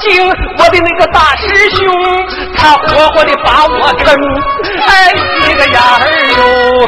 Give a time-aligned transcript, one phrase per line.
[0.00, 1.86] 经我的那个大师兄
[2.56, 4.14] 他活活的把我坑
[4.86, 5.12] 哎
[5.48, 6.86] 一个眼儿哟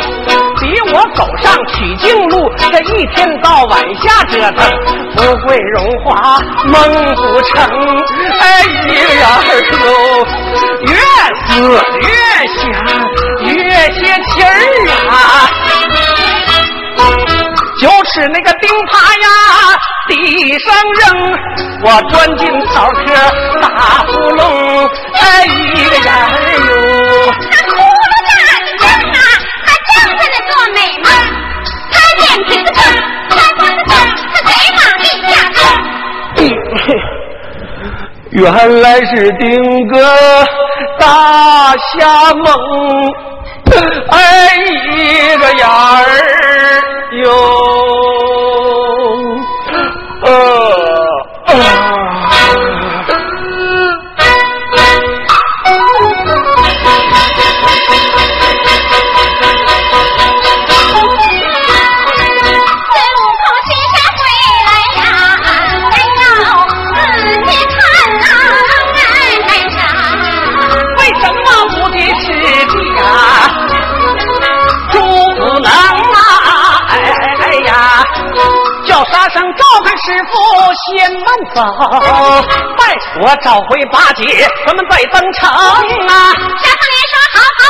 [0.60, 2.66] 逼我走上取经路这
[2.96, 4.70] 一天到晚瞎折腾
[5.16, 7.52] 富贵荣华梦不成
[8.38, 9.38] 哎一个眼儿
[9.72, 9.76] 哟
[10.86, 10.94] 越
[11.46, 11.48] 死
[12.00, 12.08] 越
[12.56, 12.62] 想
[13.44, 14.48] 越泄气儿
[15.08, 15.14] 啊。
[17.80, 18.92] 就吃那个钉耙
[19.22, 19.26] 呀
[20.06, 20.12] 地
[20.58, 20.68] 上
[21.00, 21.02] 扔
[21.82, 23.04] 我钻进草壳
[23.62, 23.68] 打
[24.04, 24.40] 呼噜
[25.14, 26.28] 哎一个眼儿
[26.58, 26.68] 哟。
[27.50, 27.72] 他大
[28.60, 29.18] 的啊
[29.64, 31.06] 他正在那做美梦
[31.90, 32.28] 他开
[33.86, 33.88] 他
[34.44, 35.32] 贼马地下
[38.32, 38.42] 原
[38.82, 39.96] 来是丁哥
[40.98, 41.98] 大瞎
[42.34, 42.46] 梦
[44.10, 44.18] 哎
[44.92, 46.04] 一个眼儿
[47.22, 47.69] 哟
[80.96, 81.62] 先慢走
[82.78, 82.82] 拜
[83.22, 84.24] 我找回八戒
[84.66, 85.74] 咱们再登城啊。
[86.62, 87.69] 山凤莲说好好。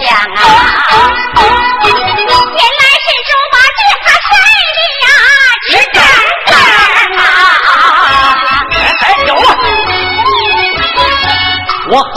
[0.00, 0.42] 讲啊
[0.94, 1.27] 啊！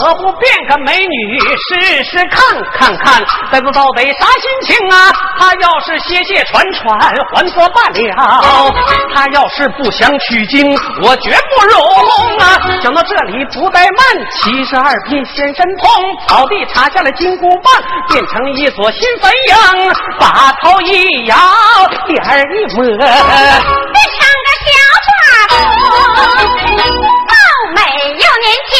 [0.01, 2.41] 何不变个美女试试看？
[2.73, 5.13] 看看这个到底啥心情啊？
[5.37, 6.99] 他要是歇歇喘喘，
[7.35, 8.73] 还则罢了；
[9.13, 10.65] 他要是不想取经，
[11.03, 11.79] 我绝不容
[12.39, 12.57] 啊！
[12.81, 15.87] 讲到这里不怠慢，七十二变现神通，
[16.27, 17.71] 草地插下了金箍棒，
[18.09, 21.37] 变成一座新飞鹰，把头一摇，
[22.07, 22.19] 脸
[22.55, 22.83] 一抹，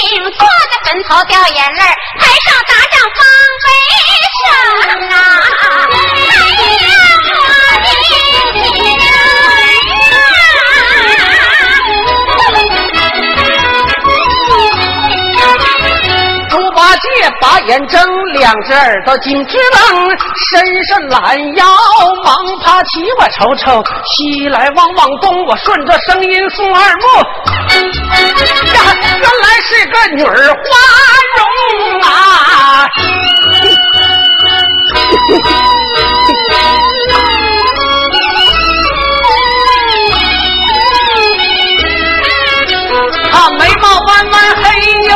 [0.02, 1.82] 年轻，坐在坟头掉眼泪
[2.20, 3.22] 台上打仗放
[3.62, 3.68] 悲
[4.42, 6.01] 声啊！
[17.42, 18.02] 把眼睁，
[18.34, 20.10] 两只耳朵紧直愣，
[20.52, 21.66] 伸伸懒腰，
[22.24, 27.06] 忙爬起，我瞅瞅，西来望望东，我顺着声音送二目。
[28.74, 30.60] 呀，原来是个女儿花
[31.38, 31.40] 容
[32.02, 32.06] 啊！
[43.32, 44.64] 她眉毛弯弯黑
[45.08, 45.12] 又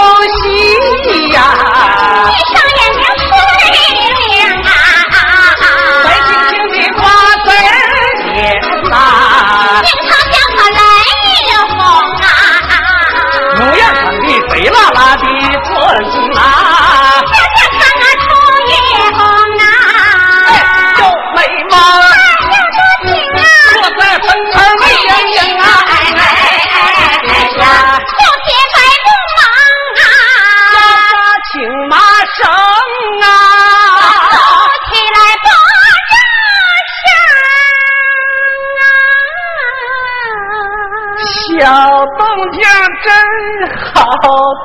[43.95, 44.64] 好。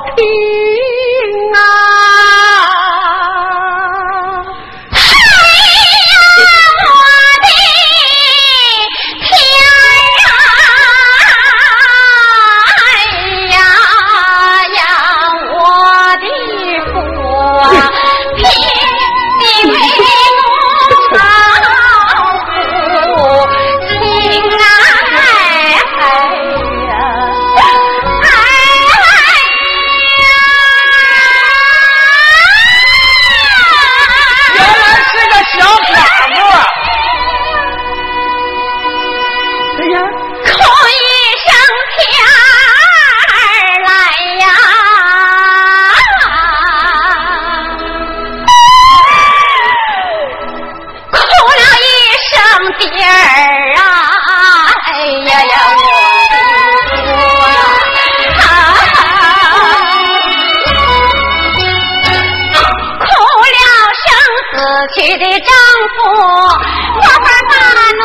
[64.61, 65.49] 死去的丈
[65.97, 67.57] 夫，我把大
[67.97, 68.01] 奴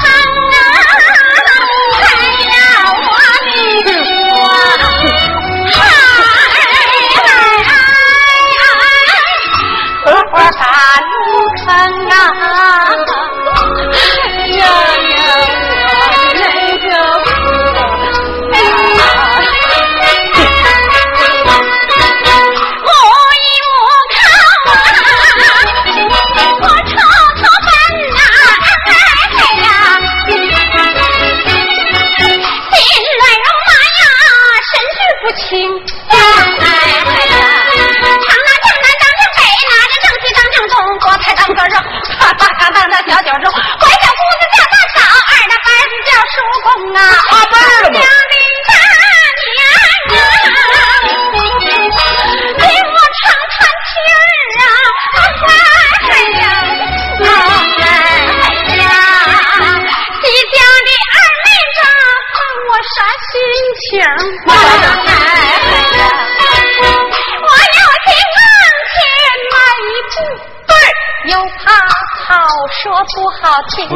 [0.00, 0.02] 坑
[0.50, 0.58] 啊！
[2.02, 2.04] 哎
[2.50, 2.52] 呀，
[2.90, 3.14] 我
[3.84, 3.88] 的
[4.28, 4.34] 我，
[5.70, 5.78] 哎
[6.66, 6.82] 哎
[7.68, 7.72] 哎，
[10.06, 10.60] 我把大
[11.06, 11.12] 奴
[11.64, 11.64] 坑
[12.10, 12.12] 啊！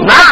[0.06, 0.23] 拿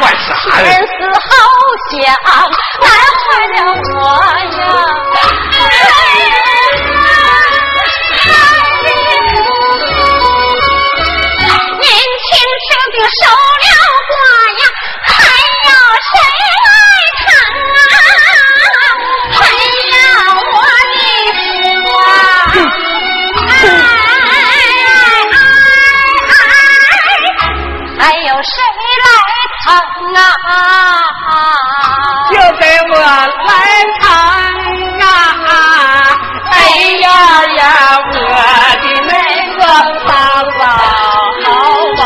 [32.30, 33.50] 就给我来
[34.00, 34.02] 唱
[35.00, 35.52] 啊！
[36.50, 36.54] 哎
[37.00, 37.06] 呀
[37.56, 37.60] 呀，
[38.04, 38.10] 我
[38.80, 39.10] 的那
[39.58, 39.60] 个
[40.06, 40.10] 大
[40.58, 40.60] 嫂
[42.02, 42.04] 啊！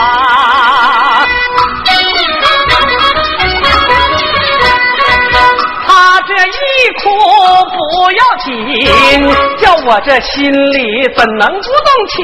[5.87, 5.88] 他
[6.23, 6.49] 这一
[7.02, 7.04] 哭
[7.70, 7.75] 不
[8.11, 8.46] 要紧，
[9.58, 10.35] 叫我这心
[10.73, 10.76] 里
[11.16, 12.14] 怎能不动情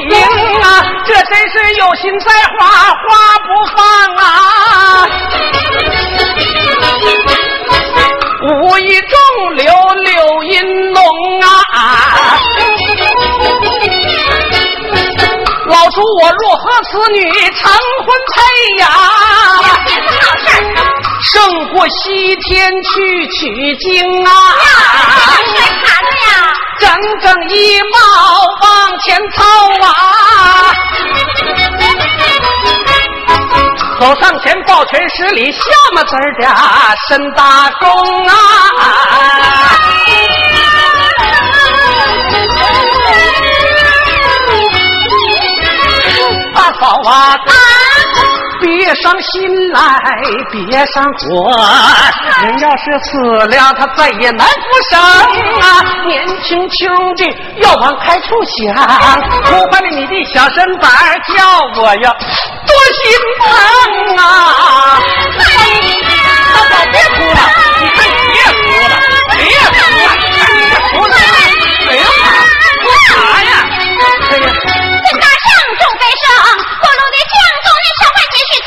[0.61, 0.65] 啊？
[1.05, 2.25] 这真是有心栽
[2.57, 3.01] 花花
[3.39, 3.77] 不放
[4.17, 4.25] 啊！
[8.45, 9.65] 无意中流
[10.01, 11.03] 柳荫浓
[11.41, 12.37] 啊！
[15.65, 17.17] 老主我若和此女
[17.51, 18.35] 成婚配
[18.79, 18.85] 呀，
[21.23, 21.33] 胜
[21.73, 24.29] 过西天去取经啊！
[26.79, 26.89] 整
[27.21, 27.95] 整一毛
[28.61, 29.43] 往前凑
[29.85, 29.87] 啊！
[33.99, 35.59] 走上前抱拳施礼，下
[35.93, 36.47] 么子儿的
[37.07, 37.89] 深大功
[38.27, 38.33] 啊！
[46.53, 47.37] 大嫂啊，
[48.63, 49.81] 别伤心来，
[50.49, 51.51] 别上火。
[52.41, 54.53] 人要是死了，他再也难复
[54.89, 55.83] 生啊！
[56.07, 57.25] 年轻兄弟
[57.61, 58.73] 要往开处想，
[59.43, 60.89] 哭坏了你的小身板，
[61.35, 61.43] 叫
[61.81, 62.15] 我呀
[62.65, 63.03] 多心
[63.39, 63.43] 疼
[64.17, 64.23] 啊！
[66.53, 67.39] 大嫂别哭了，
[67.81, 68.95] 你看你别哭了，
[69.35, 69.39] 别
[69.71, 71.11] 哭了，别哭了，
[71.89, 72.25] 哎呀妈，
[72.81, 73.11] 哭啥
[73.43, 73.51] 呀？
[74.31, 74.47] 哎呀！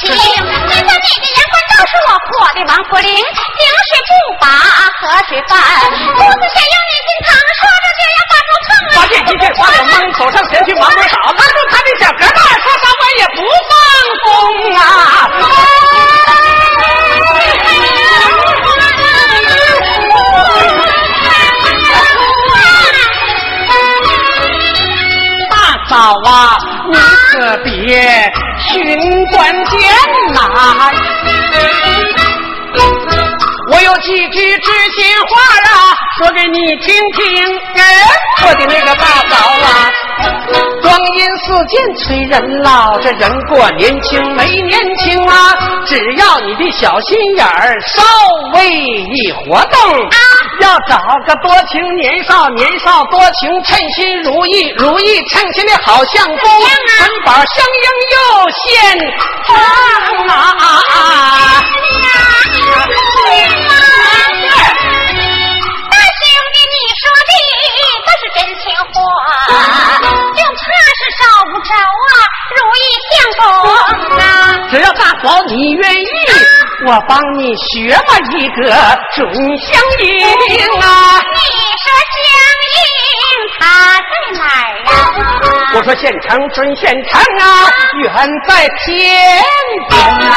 [0.07, 0.39] 管些事情。
[0.71, 5.53] 现在你的阳关照是我破的王府岭，井水不把河水泛，
[6.17, 8.95] 肚子先用你进堂，说着就要把住疼啊！
[8.95, 13.75] 发现一切发了懵，走上前去忙不少，拉住他的小胳膊，说啥话也不放
[14.23, 14.27] 松
[14.77, 14.83] 啊！
[25.51, 25.55] 大
[25.89, 25.95] 嫂
[26.25, 26.31] 啊，
[26.91, 26.95] 你
[27.33, 27.71] 可别
[28.69, 29.81] 寻关键
[30.33, 30.39] 呐！
[33.69, 37.59] 我有几句知心话啊，说给你听听。
[37.75, 37.83] 哎，
[38.47, 39.91] 我的那个大嫂啊，
[40.83, 45.57] 光阴似箭催人老，这人过年轻没年轻啊。
[45.85, 48.03] 只要你的小心眼儿稍
[48.55, 49.81] 微一活动
[50.11, 50.17] 啊，
[50.61, 56.45] 要找个多情年少，年少多情，称心如意，如意称心的好相公，捆
[57.25, 57.83] 绑相应
[58.13, 58.17] 又
[58.51, 58.99] 现
[59.47, 59.55] 成
[60.29, 60.35] 啊！
[65.91, 67.31] 大兄弟，你说的
[68.07, 68.97] 都是真情话，
[70.35, 70.65] 就怕
[70.97, 71.71] 是找不着
[72.07, 72.11] 啊，
[72.57, 72.79] 如意
[73.11, 73.45] 相公
[74.19, 74.25] 啊！
[74.71, 76.05] 只要大嫂你愿意，
[76.85, 78.69] 我帮你学吧一个
[79.15, 79.27] 准
[79.59, 80.07] 相迎
[80.79, 80.85] 啊！
[81.33, 81.41] 你
[81.83, 82.29] 说相
[82.75, 82.79] 应
[83.59, 83.61] 他
[83.97, 84.05] 在
[84.35, 84.89] 哪儿啊？
[85.75, 87.45] 我说县城准县城啊，
[88.03, 88.13] 远
[88.47, 88.85] 在天
[89.89, 90.31] 边啊，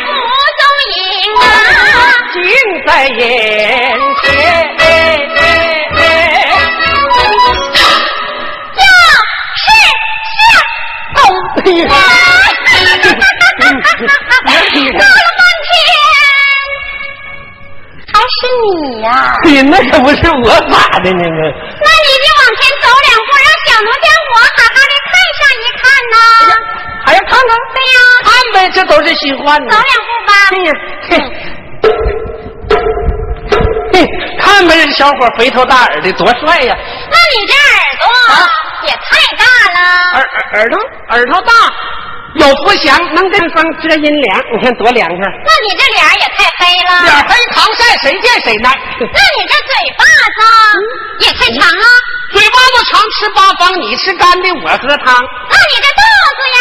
[0.00, 0.26] 不
[0.58, 0.60] 踪
[0.96, 0.96] 影
[1.40, 1.44] 啊，
[2.32, 2.36] 近
[2.86, 3.18] 在眼
[4.22, 4.26] 前。
[8.74, 8.80] 就
[9.54, 9.66] 是
[10.34, 10.48] 相
[11.14, 11.20] 公。
[14.48, 15.70] 哎呀闹了半天，
[18.12, 19.06] 还是你呀、
[19.44, 21.22] 你那可不是我咋的呢？
[21.22, 26.16] 那你就往前走两步，让小奴家我好好的看上一看呐。
[27.06, 27.50] 还要看看？
[27.74, 29.76] 对呀、看呗，这都是新换的走。
[29.76, 30.32] 两步吧。
[30.50, 30.68] 哎呀，
[31.10, 31.10] 嘿，
[33.92, 33.94] 嘿，
[34.40, 36.76] 看呗，这小伙肥头大耳的，多帅呀！
[37.10, 38.48] 那你这耳朵啊
[38.84, 39.76] 也太大了。
[40.14, 40.74] 耳耳耳朵
[41.10, 41.52] 耳朵大，
[42.34, 44.44] 有福祥，能跟风遮阴凉。
[44.52, 46.90] 你看多凉快，那你这脸也太黑了。
[47.02, 48.68] 脸黑防晒，谁见谁耐。
[49.00, 50.04] 那你这嘴巴
[50.36, 50.40] 子
[51.24, 51.84] 也太长了。
[52.32, 55.16] 嘴巴子长吃八方，你吃干的，我喝汤。
[55.48, 56.02] 那你这肚
[56.36, 56.60] 子呀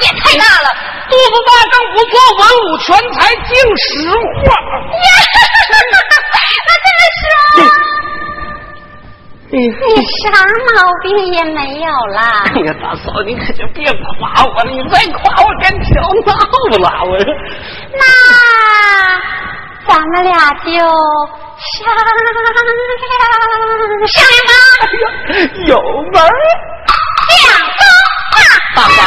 [0.00, 0.68] 也太大了。
[1.10, 4.56] 肚子大更不错，文武全才，净实话。
[6.64, 7.28] 那这么说，
[9.52, 9.58] 你
[10.24, 12.20] 啥毛病也没有啦。
[12.54, 16.32] 哎呀，大嫂，你可就别夸我了，你再夸我该调闹
[16.78, 16.88] 了。
[17.04, 17.26] 我说，
[17.92, 18.02] 那
[19.86, 20.32] 咱们俩
[20.64, 22.48] 就商量商量
[23.28, 23.36] 吧。
[24.16, 24.50] 哎呀，
[25.66, 25.76] 有
[26.12, 26.32] 门儿
[27.28, 27.44] 两
[27.76, 27.80] 公
[28.74, 28.98] 大嫂，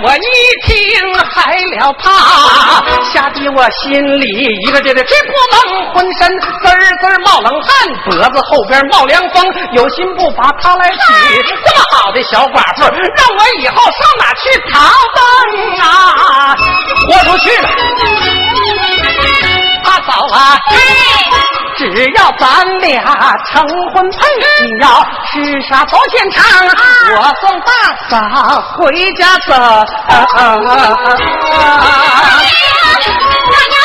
[0.00, 0.20] 我一
[0.64, 0.74] 听
[1.14, 2.08] 害了怕，
[3.12, 4.26] 吓得我心里
[4.66, 6.30] 一个劲的直扑棱，浑身
[6.62, 7.70] 滋儿滋儿冒冷汗，
[8.04, 11.42] 脖子后边冒凉风，有心不把他来娶。
[11.42, 15.18] 这么好的小寡妇，让我以后上哪去逃奔
[15.80, 16.56] 啊？
[17.08, 17.68] 豁出去了！
[19.82, 20.56] 大嫂啊！
[21.78, 21.84] 只
[22.16, 23.00] 要咱俩
[23.52, 23.62] 成
[23.94, 24.18] 婚配，
[24.62, 24.84] 你要
[25.30, 26.42] 吃啥包现场，
[27.16, 27.70] 我送大
[28.10, 28.12] 嫂
[28.72, 28.82] 回
[29.12, 29.54] 家走。
[29.54, 30.48] 我要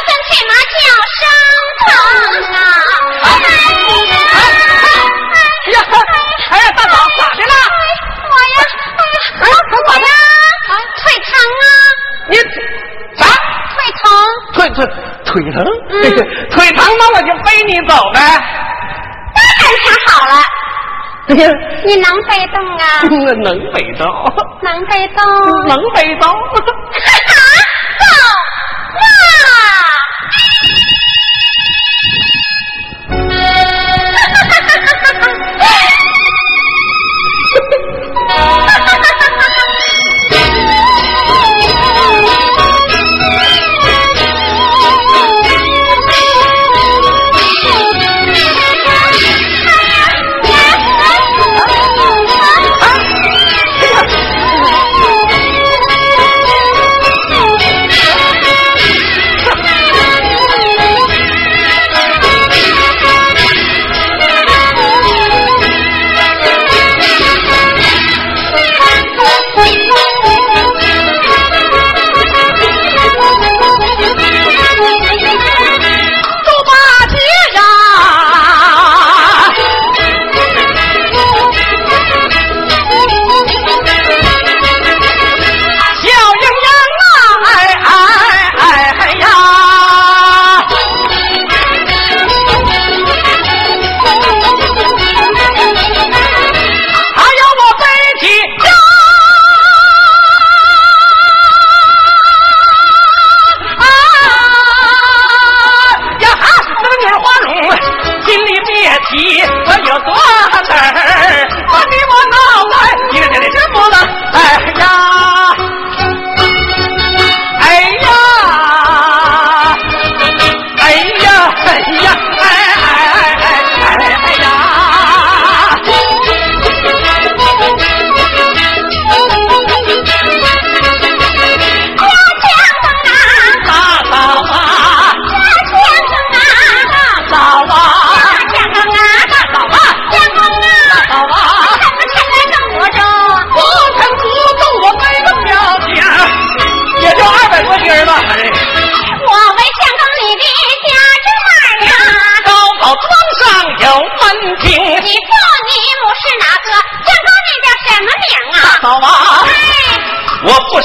[0.01, 0.75] 跟骑马叫
[1.19, 1.21] 声
[1.85, 1.85] 疼
[2.51, 2.57] 啊！
[3.21, 3.25] 哎
[5.71, 5.77] 呀，
[6.49, 7.53] 哎呀，大嫂咋的了？
[8.27, 8.57] 我呀，
[8.97, 10.09] 哎呀，我呀，
[10.97, 11.31] 腿疼
[11.61, 11.65] 啊！
[12.27, 12.33] 你
[13.19, 13.21] 啥？
[13.75, 14.03] 腿疼。
[14.53, 14.77] 腿腿
[15.33, 15.63] 腿疼？
[15.89, 16.71] 腿腿。
[16.71, 18.19] 疼，那我就背你走呗。
[19.35, 20.33] 当然想好了。
[21.25, 22.83] 你能背动啊？
[23.43, 24.01] 能背动。
[24.65, 25.19] 能背动。
[25.67, 26.29] 能背动。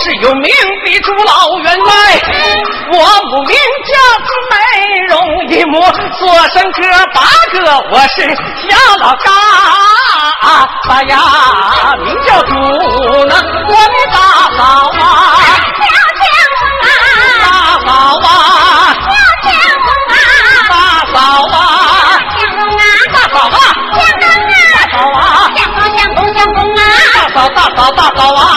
[0.00, 0.44] 是有名
[0.84, 1.90] 的朱老员外，
[2.92, 3.90] 我母名叫
[4.24, 4.54] 子美
[5.08, 5.12] 容
[5.48, 5.74] 一母，
[6.18, 6.80] 做生哥
[7.12, 7.16] 八
[7.52, 7.56] 个，
[7.90, 8.16] 我是
[8.62, 9.28] 小老大
[11.02, 11.12] 呀，
[12.04, 13.34] 名叫朱能，
[13.66, 14.16] 我的大
[14.56, 14.60] 嫂
[14.98, 15.02] 啊，
[17.40, 17.88] 大嫂
[18.22, 18.30] 啊，
[20.68, 20.72] 大
[21.12, 21.16] 嫂
[21.48, 21.58] 啊，
[23.10, 23.60] 大嫂啊，
[24.72, 25.20] 大嫂啊，
[27.14, 28.47] 大嫂大嫂大嫂啊。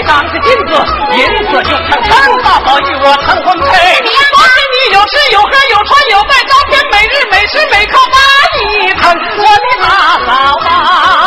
[0.00, 0.72] 王百丈的金子，
[1.14, 2.10] 银子就看看
[2.42, 3.66] 大嫂与我成婚配。
[3.66, 8.16] 我心里有吃有喝有穿有戴，照片每日每时每刻把
[8.56, 8.60] 你
[8.94, 9.02] 疼。
[9.36, 9.86] 我的大
[10.26, 10.28] 嫂
[10.68, 10.70] 啊，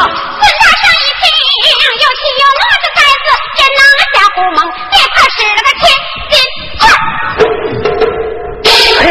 [0.08, 1.64] 孙大生一听，
[2.02, 3.28] 有气有乐的孩子，
[3.60, 3.80] 也拿
[4.12, 4.60] 下胡蒙，
[4.92, 5.82] 别怕使了个千
[6.32, 6.34] 金
[8.66, 9.06] 哎，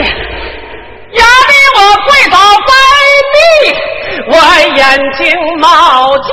[1.12, 2.70] 压得我跪倒拜
[3.32, 3.36] 地。
[4.28, 4.32] 我
[4.76, 4.80] 眼
[5.16, 5.20] 睛
[5.58, 5.64] 冒
[6.18, 6.30] 金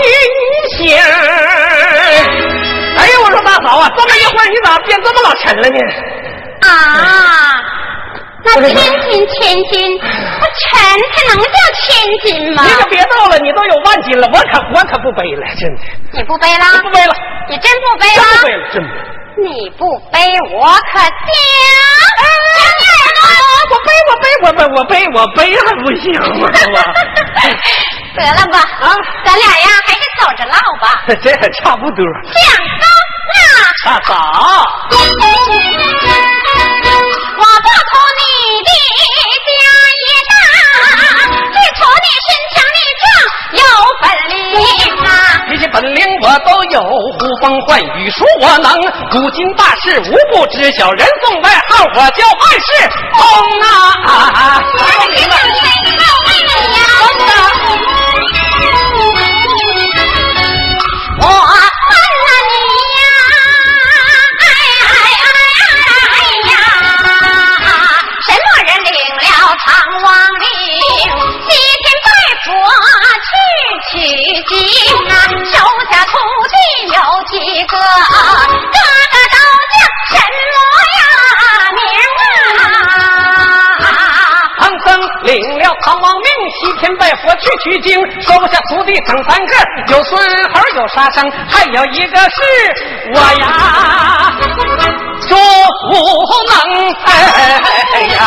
[0.78, 0.80] 星
[3.63, 5.78] 嫂啊，这么一会儿你咋变这么老沉了呢？
[6.62, 7.62] 啊，
[8.43, 10.80] 那千斤千斤，我沉
[11.13, 11.86] 才能叫千
[12.24, 12.63] 斤吗？
[12.65, 15.82] 你可别闹了，你都有万斤了，我可我可不背了，真的。
[16.13, 16.65] 你不背了？
[16.84, 17.13] 不背了。
[17.50, 18.24] 你真不背了？
[18.41, 18.89] 不背了，真的。
[19.41, 20.19] 你不背，
[20.54, 21.10] 我可讲。
[23.72, 26.43] 我背，我背，我背，我背，我背还不行吗？
[28.17, 28.91] 得了吧，啊，
[29.24, 30.86] 咱俩呀，还是走着唠吧。
[31.24, 32.04] 这还差不多。
[33.86, 34.13] 啊，大嫂，
[37.38, 38.22] 我不图你
[38.65, 38.70] 的
[39.46, 39.50] 家
[40.04, 40.32] 业大，
[41.54, 43.04] 只图你身强力壮，
[43.56, 43.63] 有
[44.02, 44.62] 本领
[45.06, 45.08] 啊。
[45.48, 48.68] 这些本领我都有，呼风唤雨数我能，
[49.10, 50.92] 古今大事无不知晓。
[50.92, 52.68] 人送外号我叫万事
[53.13, 53.22] 通
[53.62, 53.65] 啊！
[86.62, 89.54] 西天拜佛去取经，收下徒弟整三个，
[89.88, 90.20] 有孙
[90.54, 92.36] 猴有沙僧，还有一个是
[93.13, 94.34] 我呀，
[95.28, 95.39] 朱福
[96.50, 96.54] 能。
[97.06, 98.18] 哎呀，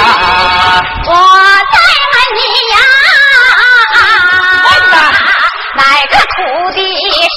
[1.07, 1.77] 我再
[2.13, 2.41] 问你
[2.73, 2.77] 呀，
[5.75, 6.37] 哪个徒
[6.75, 6.79] 弟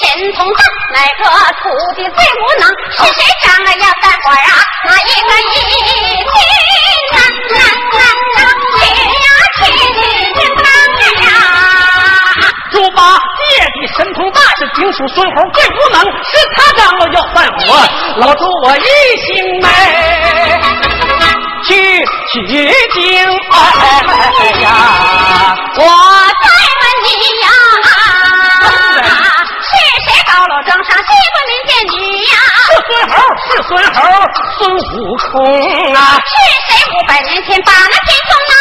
[0.02, 0.62] 神通大，
[0.94, 1.22] 哪个
[1.62, 1.64] 徒
[1.96, 2.64] 弟最无能？
[2.92, 4.42] 是谁长了呀三官啊？
[4.86, 6.34] 哪一个一听
[7.12, 7.20] 啊？
[7.56, 7.60] 啊
[8.00, 8.35] 啊
[12.76, 17.72] 猪八戒的神通大，是精属孙猴最无能，是他张罗要犯我。
[18.18, 18.84] 老猪我一
[19.24, 19.26] 心
[19.62, 19.68] 没
[21.64, 21.72] 去
[22.34, 23.56] 取经，哎
[24.60, 25.56] 呀！
[25.78, 25.80] 我
[26.44, 26.46] 再
[26.82, 27.08] 问你
[27.42, 27.48] 呀，
[29.64, 29.72] 是
[30.04, 32.36] 谁高楼庄上西关民间女呀？
[32.68, 33.16] 是孙猴，
[33.48, 33.98] 是孙猴，
[34.60, 34.78] 孙悟
[35.32, 35.32] 空
[35.96, 35.98] 啊！
[36.20, 36.30] 是
[36.68, 38.54] 谁五百年前把那天空闹？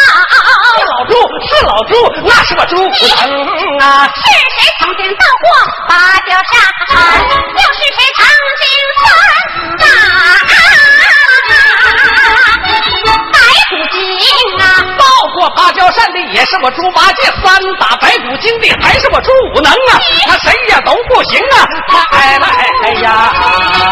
[0.55, 1.11] 是老猪，
[1.47, 2.81] 是老猪，那是我猪不
[3.27, 3.29] 能
[3.79, 4.07] 啊！
[4.15, 4.21] 是
[4.55, 5.45] 谁曾经到过
[5.87, 6.53] 芭蕉扇？
[6.89, 8.23] 又是谁曾
[8.61, 8.63] 经
[8.97, 9.03] 穿
[9.79, 9.83] 大
[13.31, 13.35] 白
[13.69, 13.95] 骨精
[14.59, 14.63] 啊？
[14.97, 15.03] 到
[15.35, 17.45] 过芭蕉扇的也是我猪八戒，三
[17.79, 19.99] 打白骨精的还是我猪武能啊！
[20.27, 21.67] 他谁也都不行啊！
[22.11, 22.47] 来来
[23.01, 23.33] 呀！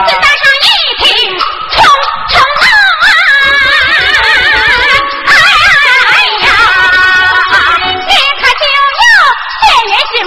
[0.07, 0.65] 这大上一
[1.03, 1.39] 听
[1.71, 1.83] 冲
[2.29, 2.72] 冲浪。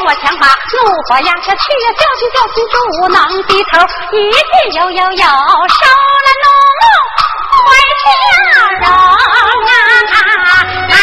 [0.05, 0.77] 我枪把怒
[1.09, 2.75] 火压下去呀，教训教训猪
[3.09, 3.73] 能低头，
[4.12, 4.38] 一句
[4.79, 5.81] 又又又收
[6.23, 6.47] 了怒
[6.79, 6.85] 目
[7.64, 7.69] 怀
[8.03, 8.05] 笑
[8.83, 8.87] 容
[9.66, 9.75] 啊！
[10.88, 10.95] 哎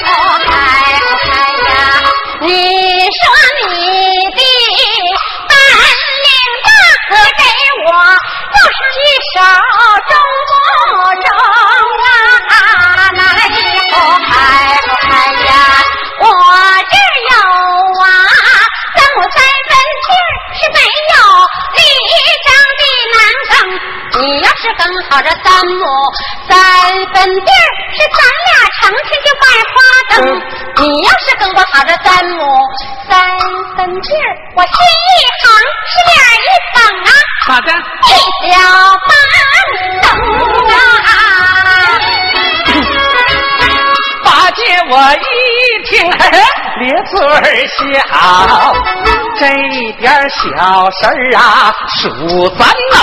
[0.00, 0.08] 呦，
[0.46, 0.48] 开
[1.00, 1.28] 不开
[1.68, 1.72] 呀？
[2.40, 2.48] 你
[3.04, 3.20] 说
[3.60, 3.68] 你
[4.30, 4.40] 的
[5.48, 5.52] 本
[6.24, 6.30] 领
[6.64, 6.68] 大，
[7.08, 7.42] 可给
[7.84, 8.98] 我做上一
[9.34, 9.36] 手
[25.10, 25.82] 好这三亩
[26.48, 26.54] 三
[27.12, 29.74] 分地儿是咱俩成亲就卖花
[30.08, 30.14] 灯，
[30.78, 32.38] 你要是更不好这三亩
[33.10, 33.10] 三
[33.76, 34.72] 分地儿，我心
[35.10, 35.44] 一横
[35.90, 36.14] 是脸
[36.46, 37.10] 一等啊，
[37.48, 37.68] 咋的？
[38.06, 38.08] 一
[38.48, 38.54] 小
[39.08, 39.10] 八
[40.00, 40.04] 等
[41.04, 41.10] 啊。
[44.22, 44.58] 八戒
[44.90, 45.26] 我一
[45.90, 47.12] 听，咧嘴
[47.66, 47.76] 笑，
[49.38, 49.42] 这
[49.98, 50.38] 点小
[50.92, 52.60] 事儿啊，数咱
[52.92, 52.96] 能。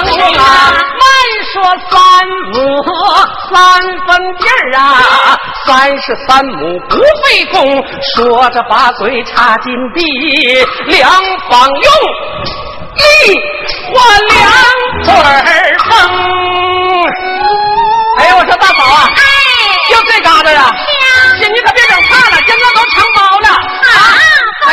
[0.00, 1.04] 慢
[1.52, 1.54] 说
[1.90, 1.98] 三
[2.52, 2.52] 亩
[3.50, 3.54] 三
[4.06, 4.80] 分地儿啊，
[5.66, 5.68] 三
[6.00, 7.84] 十三亩不费工。
[8.14, 9.98] 说着把嘴插进地，
[10.86, 11.10] 两
[11.48, 11.82] 方用
[12.96, 13.02] 力
[13.92, 13.94] 换
[14.28, 14.38] 两
[15.04, 15.08] 腿
[15.90, 15.90] 风。
[18.18, 19.08] 哎呀，我说大嫂啊！
[19.88, 20.72] 就这嘎达呀！
[21.40, 23.48] 姐，你可别整差了，现在都承包了。
[23.48, 24.18] 啊，
[24.64, 24.70] 走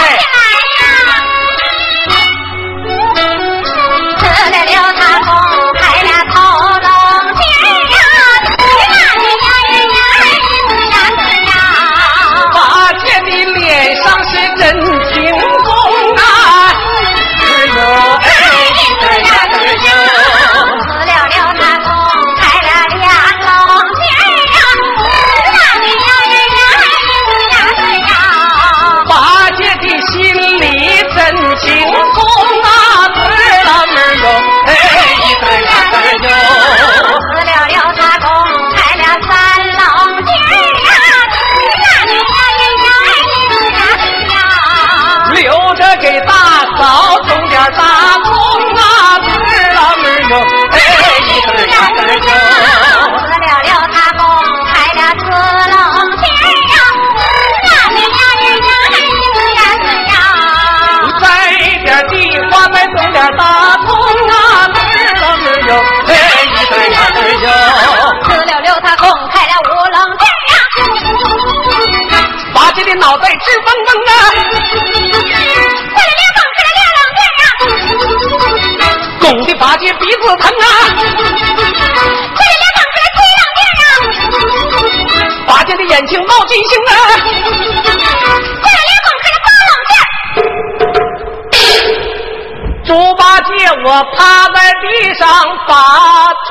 [93.89, 95.25] 我趴在地上
[95.65, 95.73] 把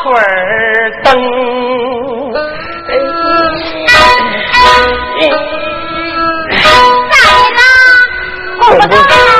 [0.02, 1.12] 腿儿蹬。
[8.62, 9.35] 在了，公公。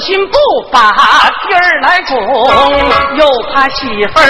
[0.00, 0.38] 心不
[0.70, 2.16] 把地儿来拱，
[3.16, 4.24] 又怕媳妇儿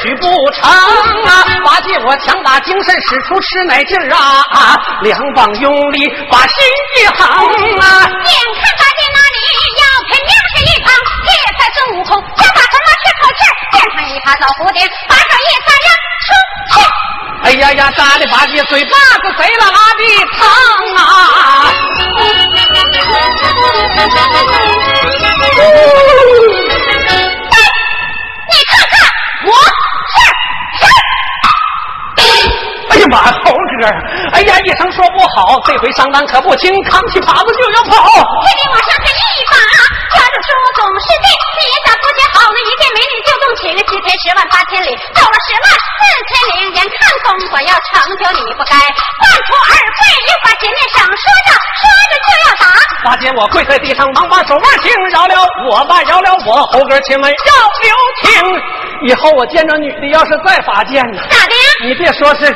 [0.00, 1.44] 娶不成啊！
[1.64, 6.56] 八戒我强打精神使出吃奶劲儿啊，两膀用力把心
[6.96, 7.86] 一横啊！
[8.00, 9.38] 眼看八戒那里
[9.78, 10.92] 要肯定是一旁，
[11.26, 11.28] 这
[11.58, 13.40] 才孙悟空想把什么吃口气
[13.72, 14.78] 变成一耙老蝴蝶，
[15.08, 15.88] 把手一撒扔
[16.26, 16.28] 出
[16.72, 16.74] 去。
[17.42, 18.90] 哎呀呀，扎的八戒嘴巴
[19.22, 20.02] 子贼拉拉的
[20.36, 20.38] 疼
[20.96, 21.00] 啊！
[22.90, 22.96] 你
[28.66, 28.98] 看看，
[29.46, 29.48] 我
[30.10, 30.18] 是
[32.18, 32.18] 谁？
[32.90, 33.86] 哎呀妈，猴哥！
[34.32, 38.02] 哎呀，一声说不好，这回上当可不轻，扛起耙子就要跑。
[38.02, 39.54] 这里我上前一把
[40.10, 41.62] 抓住书总是弟弟
[43.00, 43.08] 好了？
[43.08, 45.88] 一见美女就动情，七天十万八千里，走了十万四
[46.28, 52.64] 千里，眼看功夫要成就，你不该犯出二废，又把前面上说着说着就要打。
[53.04, 55.34] 八戒，我跪在地上，忙把手腕轻饶了
[55.70, 56.62] 我吧，饶了我。
[56.72, 57.88] 猴哥，亲吻要留
[58.22, 58.28] 情，
[59.08, 61.22] 以后我见着女的要是再发贱呢？
[61.30, 61.64] 咋的呀？
[61.84, 62.54] 你别说是，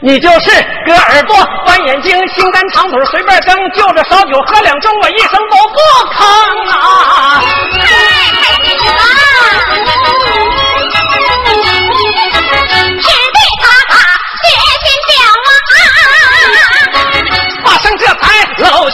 [0.00, 0.50] 你就是
[0.86, 1.36] 割耳朵、
[1.66, 5.76] 翻眼睛、心肝长腿随便蒸，就着烧酒喝两盅，我一声都不
[6.14, 6.24] 吭
[6.70, 7.42] 啊！
[7.84, 9.21] 哎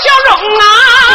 [0.02, 1.07] 笑容啊。